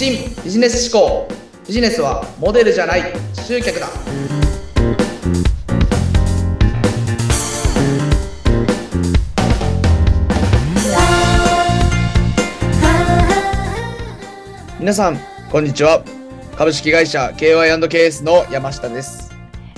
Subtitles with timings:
[0.00, 1.28] 新ビジネス思考。
[1.68, 3.02] ビジネスはモデルじゃない
[3.34, 3.86] 集客だ。
[14.78, 15.18] 皆さん
[15.52, 16.02] こんにちは。
[16.56, 19.30] 株式会社 KY&KS の山下です。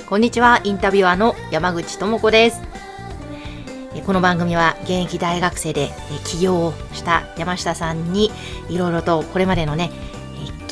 [0.09, 2.63] こんにちは、インタビュアーの山口智子です。
[4.07, 5.91] この番組は現役大学生で
[6.25, 8.31] 起業をした山下さんに
[8.69, 9.91] いろいろとこれまでのね、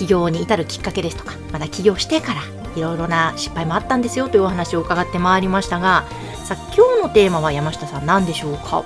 [0.00, 2.40] 起業に至るきっかけですとか、まだ起業してから
[2.74, 6.06] いろいろな失敗もあったんですよというお話を伺ってまいりましたが、
[6.42, 8.82] さあ今日のテーマは山下さん何でしょうか？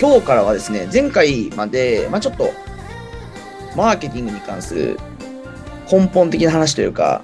[0.00, 2.50] 今日からはですね前回まで、まあ、ちょっと
[3.76, 4.98] マーケティングに関する
[5.92, 7.22] 根本的な話というか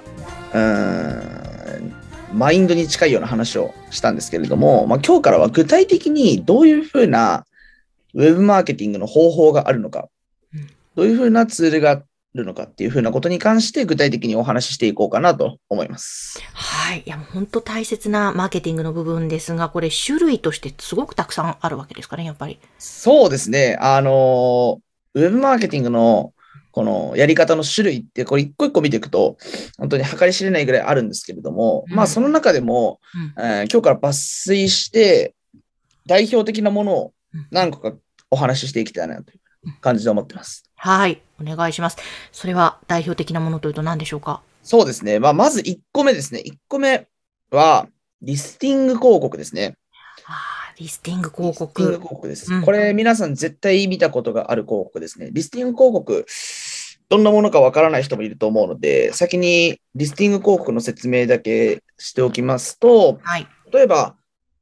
[0.53, 1.93] うーん
[2.33, 7.45] マインドに近いような話をしたんですけれども、まあ、今日からは具体的にどういうふうな
[8.13, 10.07] ウェブマーケティングの方法があるのか
[10.53, 12.01] うん、どういうふうなツールがあ
[12.37, 16.39] るのかっていうふうなことに関して具体的にお話ししていこうかなと思います。
[16.53, 17.03] はい。
[17.05, 22.59] いや、もう本当大切なマーケティングの部分ですが、これ種類としてすごくたくさんあるわけですかね、やっぱり。
[22.77, 23.77] そうですね。
[23.81, 24.79] あの、
[25.13, 26.33] ウェブマーケティングの
[26.71, 29.37] このやり方の種類って、これ一個一個見ていくと、
[29.79, 32.99] 本当に計り知れないぐらいあるんですけれども、うんまあその中でも、
[33.37, 35.33] うんえー今日から抜粋して、
[36.05, 37.93] 代表的なものをうん何個か
[38.29, 39.39] お話ししていきたいなという
[39.81, 40.63] 感じで思ってます。
[40.75, 41.21] はい。
[41.41, 41.97] お願いします。
[42.31, 44.41] それは代表的なものというと何でしょうか？
[44.63, 45.19] そうですね。
[45.19, 46.41] まあまず1個目ですね。
[46.45, 47.07] 1個目
[47.51, 47.87] は、
[48.21, 49.77] リスティング広告ですね。
[50.25, 51.99] あーリスティング広リスティング告。
[51.99, 52.53] 広告です。
[52.53, 55.29] うんこれ皆さん絶対見たことがある広告ですね。
[55.31, 56.25] リスティング広告、
[57.09, 63.47] どんなものかわからない人もいると思うので、先にリスティング広告の説明だけしておきますと、はい。
[63.71, 64.15] 例えば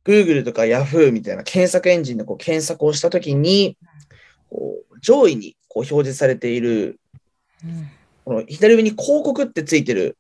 [0.06, 3.94] Google とか Yahoo みたいな検索エンジンでこう検索をしたときに、こう
[5.02, 7.00] 上位にこう表示されている、
[7.64, 7.89] うん
[8.25, 10.17] この左上に広告ってついてる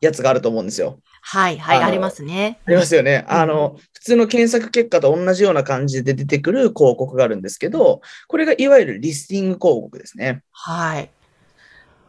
[0.00, 1.00] やつがあると思うんですよ。
[1.22, 2.60] はい、はい、ありますね。
[2.64, 3.26] ありますよね。
[3.28, 10.42] うんあの、普通の検索結果と同じような感じで出てくる広告があるんですけど、これがいわゆるリスティング広告ですね。
[10.52, 11.10] はい。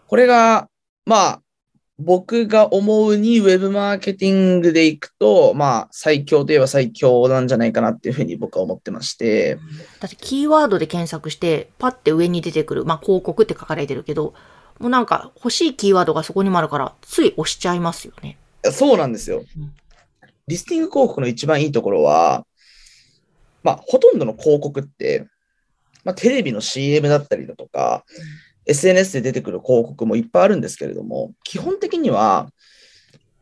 [0.07, 0.69] これが、
[1.05, 1.41] まあ、
[2.01, 9.59] 僕が思うにウェブマーケティングでいくと、まあ、最強といえば最強なんじゃないかなっていうふうに僕は思ってまして、
[9.99, 14.33] だってキーワードで検索して、パッて上に出てくる、まあ広告って書かれてるけど、
[14.79, 18.37] もうなんか欲しいキーワードがそこにもあるから、つい押しちゃいますよね。
[18.71, 19.73] そうなんですようん。
[20.47, 22.45] リスティング広告の一番いいところは、
[23.61, 25.27] まあ、ほとんどの広告って、
[26.05, 28.05] まあ、テレビの CM だったりだとか、
[28.65, 32.49] SNS で出てくる広告もいっぱいあるんですけれども、基本的には、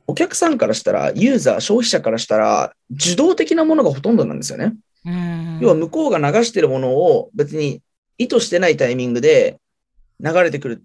[0.07, 4.73] お客さんからしたら、ユーザー、消費者からしたら、受動的なものがほとんどなんですよね。
[5.05, 5.59] うん。
[5.61, 7.81] 要は向こうが流してるものを別に
[8.17, 9.59] 意図してないタイミングで
[10.19, 10.83] 流れてくる、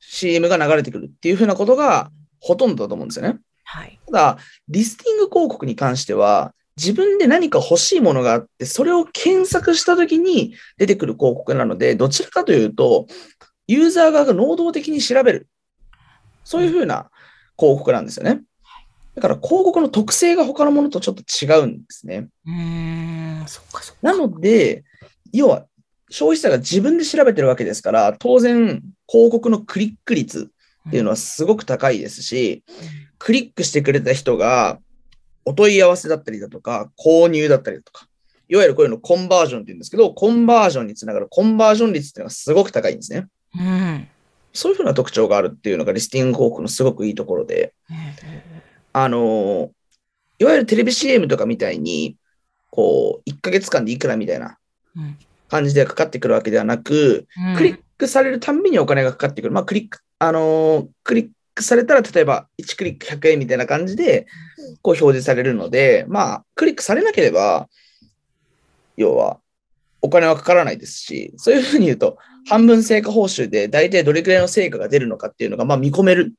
[0.00, 3.38] CM が流れてくるっていうふうなことがほとんどだと思うんですよね。
[3.64, 3.98] はい。
[4.06, 13.06] ただ、リスティング広告に関しては、自分で何か欲しいものがあって、それを検索したときに出てくる広告なので、どちらかというと、
[13.66, 15.48] ユーザー側が能動的に調べる。
[16.44, 17.10] そういうふうな
[17.58, 18.42] 広告なんですよね。
[19.14, 22.28] だから広告の特性が他のものとちょっと違うんですね。
[22.46, 24.00] うーん、そっかそっか。
[24.02, 24.84] なので、
[25.32, 25.66] 要は
[26.10, 30.50] 消費者が自分で調べてるわけですから、当然広告のクリック率
[30.88, 32.64] っていうのはすごく高いですし、
[33.18, 34.78] クリックしてくれた人が、
[35.46, 38.06] お問い合わせだったりだとか、購入だったりだとか、
[38.48, 43.26] いわゆるこういうのコンバージョンって言うんですけど、コンバージョンにつながるコンバージョン率っていうのがすごく高いんですね。
[43.58, 43.66] うん。
[43.66, 44.08] うん。
[44.52, 47.74] そういうふうな特徴があるっていうのがリスティング広告のすごくいいところで、
[48.92, 49.70] あのー
[50.40, 52.16] いわゆるテレビ CM とかみたいに、
[52.70, 54.58] こう、1ヶ月間でいくらみたいな
[54.96, 55.16] うん
[55.48, 59.54] 感じでかかってくるわけではなく、うんクリックされるたんびにお金がかかってくる。
[59.54, 64.26] まあ、クリック、あのークリックされたら、例えば1クリック100円みたいな感じで、
[64.82, 67.68] こう表示されるので、まあ、クリックされなければ、
[68.96, 69.38] 要は、
[70.02, 72.18] お金はかからないですし、そういうふうに言うと、
[72.48, 76.34] 半分成果報酬で大体どれくらいの成果が出るのかっていうのが、まあ、見込める。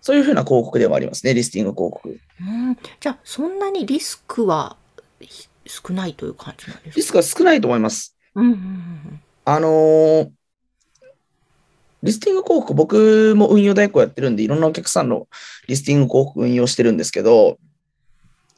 [0.00, 2.08] そういうふうな広告でもありますね、リスティング広告。
[2.08, 2.12] う
[2.42, 2.76] ん。
[3.00, 4.76] じゃあ、そんなにリスクは
[5.20, 6.96] ひ少ないという感じなんですか？
[6.96, 8.16] リスクは少ないと思います。
[8.34, 10.30] うんうんうんあのー
[12.04, 15.28] リスティング広告、僕も運用代行やってるんで、いろんなお客さんの
[15.68, 17.58] リスティング広告運用してるんですけど、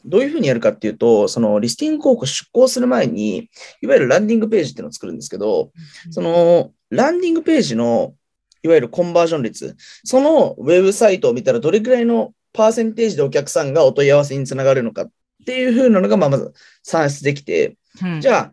[0.05, 3.49] どういうふうにやるかっていうと、そのリスティング広告出稿する前に、
[3.81, 5.71] いわゆるランディングページっていうのを作るんですけど、
[6.07, 6.13] うん。
[6.13, 8.15] そのランディングページの
[8.63, 15.11] いわゆるコンバージョン率、そのウェブサイトを見たらどれくらいのパーセンテージでお客さんがお問い合わせにつながるのかっ
[15.45, 16.53] ていうふうなのが、まあまず
[16.83, 18.53] 算出できて、うん、じゃあ、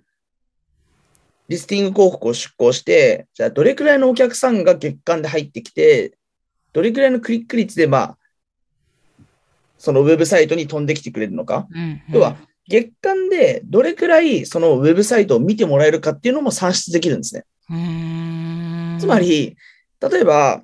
[1.48, 6.18] リスティング広告を出稿して、じゃあどれくらいのお客さんが月間で入ってきて、
[6.74, 8.18] どれくらいのクリック率で、まあ、
[9.81, 11.67] そのウェブサイトに飛んできてくれるのか？
[11.73, 12.01] うん。
[12.09, 12.37] 要は、
[12.67, 17.45] 月間でどれくらいそのウェブサイトを見てもらえるかっていうのも算出できるんですね。
[18.99, 19.57] つま、り、
[19.99, 20.61] 例えば、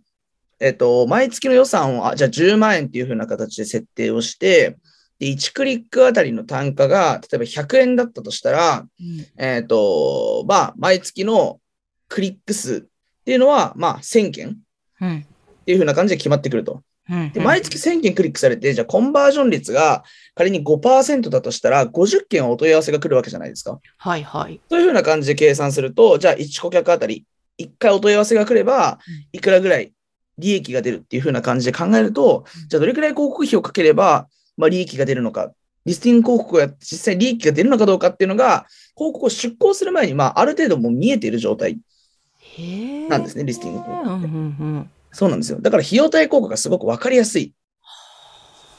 [0.60, 4.78] えっと、毎月の予算を、あじゃあ10万円っていう風な形で設定をして、
[5.18, 11.60] で、1クリックあたりの単価が、例えば100円だったとしたら、うんえっと、まあ、毎月の
[12.08, 14.52] クリック数っていうのは、まあ、1000件っ
[15.02, 15.26] うん。
[15.66, 16.84] ていう風な感じで決まってくると。
[17.10, 17.32] うん。
[17.32, 20.04] で、毎月1000件クリックされて、じゃあコンバージョン率が
[20.36, 23.80] 仮に5%だとしたら、50件はお問い合わせが来るわけじゃないですか。
[23.98, 24.60] はいはい。
[24.70, 27.26] そういうふうな感じで計算すると、じゃあ1顧客あたり
[27.60, 29.92] 1回お問い合わせが来ればうん、いくらぐらい
[30.38, 35.52] 利益が出るっていうふうな感じで考えるとうん、じゃあどれくらい広告費をかければ、まあ、利益が出るのか、
[35.86, 38.66] リスティング広告が実際利益が出るのかどうかっていうのが、
[38.96, 41.80] 広告を出稿する前に、まあ、ある程度もう見えている状態。
[43.10, 44.64] なんですね、リスティング広告うんうって。
[44.64, 45.60] んそうなんですよ。
[45.60, 47.56] だから費用対効果がすごくわかりやすい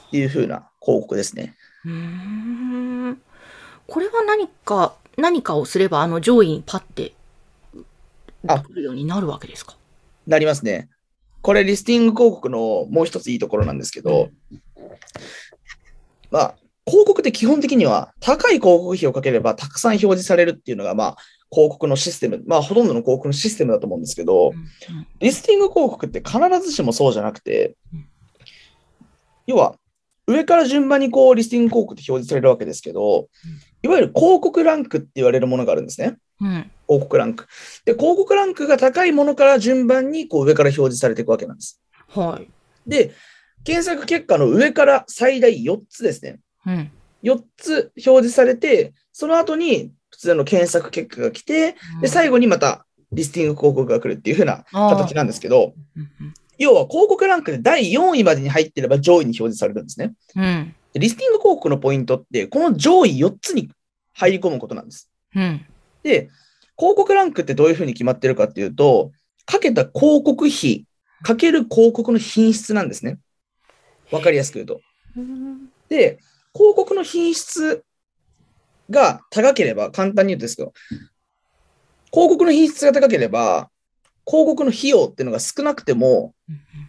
[0.07, 1.57] っていうふうな広告ですね。
[1.85, 3.21] うん。
[3.89, 7.13] これは何か、何かをすれば、あの上位にパッて、
[8.47, 9.77] あ来るようになるわけですか？
[10.29, 10.89] なりますね。
[11.43, 14.31] これ、リスティング広告のもう一ついいところなんですけど、
[16.31, 16.55] まあ、
[16.87, 21.17] 広告って基本的には高い広告費をかければたくさん表示されるっていうのが、まあ、
[21.51, 28.07] 広告のシステム、まあ、ほとんどの広告のシステムだと思うんですけど、うんリスティング広告って必ずしもそうじゃなくてうん、
[29.47, 29.75] 要は、
[30.29, 33.29] 上から順番にこう、リスティング広告って表示されるわけですけど、
[33.83, 36.17] いわゆる広告ランクって言われるものがあるんですね。
[36.41, 36.71] うん。
[36.87, 37.47] 広告ランク。
[37.87, 41.81] で、広告ランクが高いものから順番にこう上から表示されていくわけなんです。
[42.09, 42.49] はい。
[42.87, 43.13] で、
[43.65, 46.41] 検索結果の上から最大4つですね。
[46.67, 46.91] うん。
[47.23, 60.15] 4つ表示されて、その後に普通の検索結果が来て、で、最後、後にまたリスティング広告が来るっていう風な形なんですけど、うん要は広告ランクで第4位までに入ってれば上位に表示されるんですね。
[60.35, 60.75] うん。
[60.93, 63.71] でリスティング広告のポイントって、この上位4つに
[64.13, 65.09] 入り込むことなんです。
[65.37, 65.65] うん。
[66.03, 66.31] で、
[66.77, 69.13] 広告ランクってどういう風に決まってるかっていうと、
[69.47, 70.87] かけた広告費、
[71.23, 73.21] かける広告の品質なんですね。
[74.11, 74.81] わかりやすく言うと。
[75.17, 75.69] うん。
[75.89, 76.19] で、
[76.53, 77.85] 広告の品質
[78.91, 80.73] が高ければ、簡単に言うとですけど、
[82.13, 83.71] 広告の品質が高ければ、
[84.27, 86.35] 広告の費用っていうのが少なくても、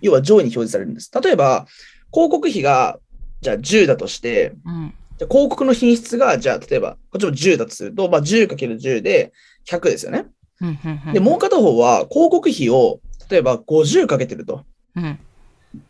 [0.02, 1.12] 要は上位に表示されるんです。
[1.24, 1.66] 例えば、
[2.12, 3.00] 広告費が、
[3.42, 4.94] じゃあ10だとして、うん。
[5.18, 9.32] じゃあ広告の品質が、じゃあ例えば、こっちも10だとすると、まあ、10×10 で
[9.66, 10.26] 100ですよね。
[11.14, 13.00] で、もう片方は広告費を、
[13.30, 14.66] 例えば50かけてると。
[14.96, 15.20] うん。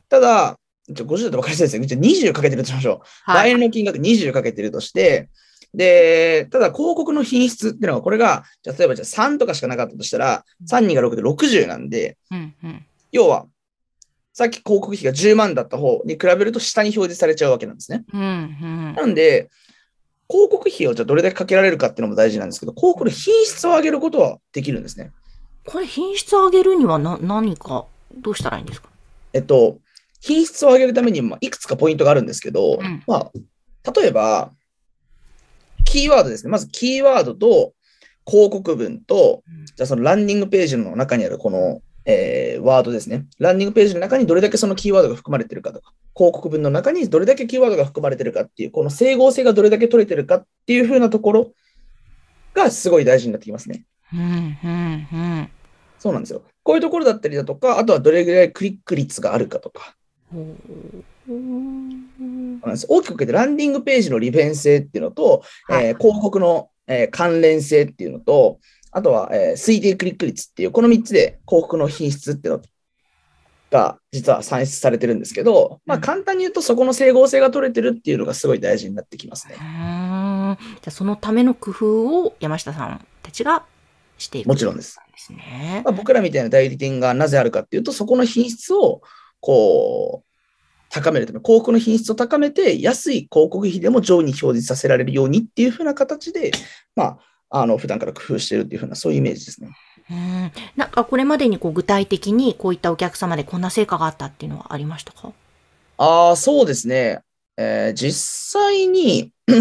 [0.09, 0.55] ただ、
[0.89, 1.85] じゃあ50だと分かりやすいですね。
[1.85, 3.31] じゃあ20かけてるとしましょう。
[3.31, 3.51] はい。
[3.51, 5.29] 来年の金額20かけてるとして、
[5.73, 12.53] で、ただ広告の品質っていうのは、これが、じゃあ例えばじゃあ3とかしかなかったとしたら、3、2が6で60なんで、うん。
[12.63, 12.85] うん。
[13.11, 13.45] 要は、
[14.33, 18.05] さっき広告費が10万だった方に比べると下に表示されちゃうわけなんですね。
[18.13, 18.21] うん。
[18.21, 18.93] うん。
[18.95, 19.49] なんで、
[20.29, 25.11] 広告費をじゃあどれだけかけられるかっていうのも大事なんですけど、広告の品質を上げることはできるんですね。
[25.65, 27.85] これ品質上げるにはな、何か、
[28.15, 28.89] どうしたらいいんですか？
[29.33, 29.77] えっと、
[30.21, 33.31] 品質を上げるために、まあ、いくつかポイントがあるんですけど、うんまあ、
[33.91, 34.51] 例えば、
[35.89, 36.51] キーワードですね。
[36.51, 37.73] まずキーワードと
[38.27, 39.43] 広告文と、
[39.75, 43.25] じゃあそのランディングページの中にあるこの、えーワードですね。
[43.39, 51.51] ランディングページの中にどれだけそのキーワードが含まれてるかとか、広告文の中にどれだけキーワードが含まれてるかっていう、この整合性がどれだけ取れてるかっていう風なところ
[52.53, 53.83] がすごい大事になってきますね。
[54.13, 54.19] うん。
[54.19, 55.07] うん。
[55.11, 55.49] うん。
[55.97, 56.43] そうなんですよ。
[56.63, 59.95] こういうところだったりだとか、あとはどれぐらいクリック率があるかとか、
[60.33, 61.03] うん。
[62.87, 68.59] 大きく分けてランディングページの利便性っていうのと、はいえー広告の、えー関連性っていうのと、
[68.91, 72.61] あとは、えー推定クリック率っていう、この3つで広告の品質っていうの
[73.71, 79.55] が実は算出されてるんですけど、まあうん簡単に言うとそこの整合性が取れてるっていうのがすごい大事になってきますね。
[79.59, 80.57] うんじゃ
[80.87, 83.65] あそのための工夫を山下さんたちが
[84.17, 84.99] していくもちろんです。
[85.11, 85.81] ですね。
[85.85, 89.01] まあ、僕らみたいな代理店がなぜあるかっていうと、そこの品質を
[89.39, 90.28] こう
[90.89, 96.51] 高めるため、広告の品質を高めて、安い広告費でも上位に表示させられるようにっていうふうな形で、
[96.95, 97.19] ま
[97.49, 99.69] あ、あの普段から工夫しているっていうふうな、そういうイメージですね。
[100.09, 105.31] うんなんかこれまでにこう具体的にこういったお客様でこんな成果があったっていうのはありましたか？
[105.97, 107.19] ああ、そうですね。
[107.57, 109.51] えー実際に、 う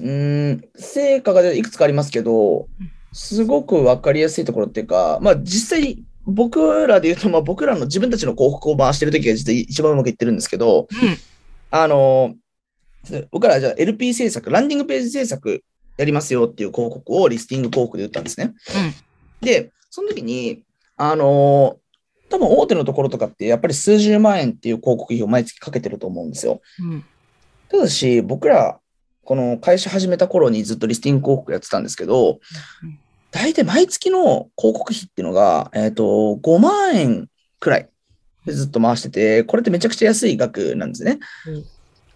[0.00, 2.66] ーん、成果がいくつかありますけど、
[3.12, 11.16] すごくわかりやすいところっていうか、まあ実際、僕らで言うと、まあ僕らの自分たちの広告を回してるときが実は一番うまくいってるんですけど、うん。
[11.70, 12.34] あの、
[13.30, 15.64] 僕らじゃあ LP 制作、ランディングページ制作
[15.96, 18.54] やりますよっていう広告をリスティング広告で打ったんですね。
[19.40, 20.62] で、その時に、
[20.96, 21.88] あのー
[22.30, 26.60] 多分大手のところとかってやっぱり数十万円っていう広告費を毎月かけてると思うんですよ。
[26.78, 27.04] うん。
[27.70, 28.78] ただし、僕ら、
[29.24, 32.40] この会社始めた頃にずっとリスティング広告やってたんですけど
[32.82, 32.98] うん、
[33.30, 37.28] 大体毎月の広告費っていうのが、えっ、と、5万円
[37.60, 37.88] くらい
[38.46, 41.18] でずっと回してて、これってめちゃくちゃ安い額なんですね。
[41.46, 41.64] うん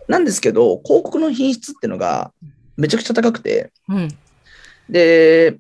[0.09, 2.33] なんですけど、広告の品質っていうのが
[2.77, 4.09] めちゃくちゃ高くて、うん。
[4.89, 5.59] で、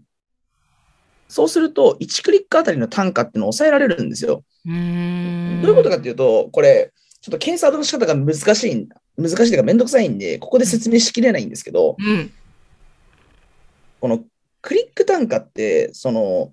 [1.28, 4.44] そうすると、1クリックあたりの単価っていうのを抑えられるんですよ。
[4.66, 12.30] どういうことかっていうと、これ、ちょっと検索の仕方が難しい、難しいというかめんどくさいんで、ここで説明しきれないんですけど、うん。
[14.00, 14.25] この
[14.62, 16.52] クリック単価って、その、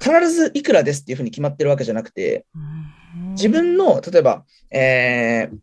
[0.00, 2.46] 必ずいくらですっていうふうに決まってるわけじゃなくて、
[3.32, 5.58] 自分の、例えば、えー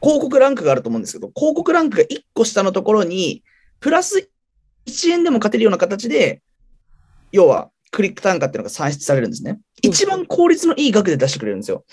[0.00, 3.42] 広告ランクがあると思うんですけど、広告ランクが1個下のところに、
[3.80, 4.30] プラス
[4.86, 6.40] 1円でも勝てるような形で、
[7.32, 9.58] 要は、クリック単価っていうのが算出されるんですね。
[9.82, 11.84] 一番効率のいい額で出してくれるんですよ。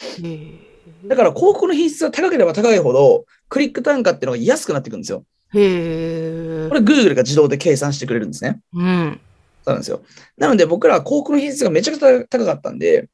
[1.08, 5.24] だから広告の品質が高ければ高いほど、クリック単価っていうのが安くなっていくんですよ。
[5.54, 6.35] へえ
[6.70, 6.76] こ。
[6.76, 8.60] れ Google が自動で計算してくれるんですね。
[8.74, 9.20] うん。
[9.64, 10.02] そうなんですよ。
[10.38, 13.10] なので僕らは広告の品質がめちゃくちゃ高かったんで、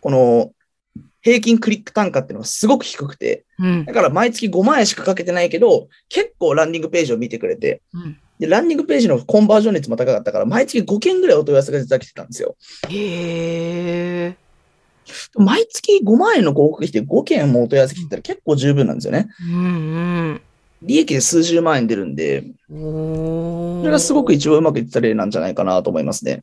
[0.00, 0.52] この
[1.22, 3.92] 平均クリック単価っていうのがすごく低くて、うんだ。
[3.92, 12.56] から毎月5万円しかかけてないけど、結構ランディングページを見てくれて、うんで、ランディングページのコンバージョン率も高かったから、毎月5件ぐらいお問い合わせが実は来てたんですよ。
[12.88, 14.36] へえ。
[15.36, 19.28] 毎月5万円の広告費で5件もお問い合わせ来てたら結構十分なんですよね。
[19.40, 20.40] うん
[20.84, 26.42] 利益で数十万円出るんで、それがすごくい一番うまくいってた例なんじゃないかなと思いますね。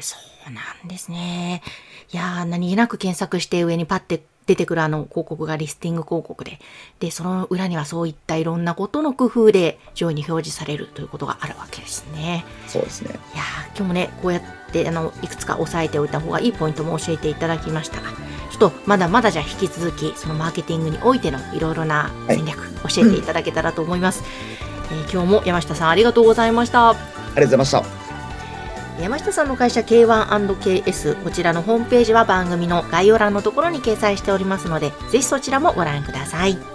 [0.00, 0.16] そ
[0.48, 1.62] うなんですね。
[2.12, 6.58] いやー、何気なく検索して上にパッて出てくるあの広告がリスティング広告で、
[7.00, 12.44] で、その裏にはそういったいろんなことの工夫で上位に表示されるということがあるわけですね。
[12.66, 13.10] そうですね。
[13.34, 18.08] いやー今日もね、こうやってあのいくつか押さえておいた方がいいポイントも教えていただきましたが、
[18.50, 24.34] ちょっとまだまだじゃあ引き続き、そのマーケティングにおいてのいろいろな戦略、教えていただけたらと思います、えー
[25.10, 26.90] 今日も山下さんありがとうございました。
[26.90, 28.03] ありがとうございました。
[29.00, 36.73] 山下さんの会社 K1&KS こちらのホームページは番組の概要欄のところに掲載しておりますのでぜひそちらもご覧ください。